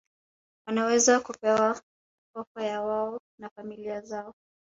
[0.67, 1.81] wanaweza kupewa
[2.35, 4.33] ofa yawao na familia zao